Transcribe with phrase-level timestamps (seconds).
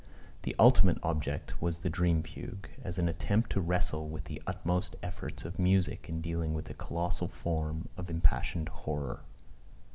[0.41, 4.95] The ultimate object was the Dream Fugue, as an attempt to wrestle with the utmost
[5.03, 9.21] efforts of music in dealing with a colossal form of impassioned horror.